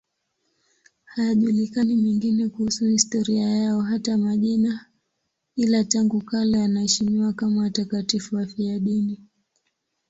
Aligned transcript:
Hayajulikani 1.05 1.95
mengine 1.95 2.49
kuhusu 2.49 2.85
historia 2.85 3.49
yao, 3.49 3.81
hata 3.81 4.17
majina, 4.17 4.85
ila 5.55 5.83
tangu 5.83 6.21
kale 6.21 6.57
wanaheshimiwa 6.57 7.33
kama 7.33 7.61
watakatifu 7.61 8.35
wafiadini. 8.35 9.19